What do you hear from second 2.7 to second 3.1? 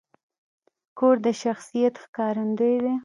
دی.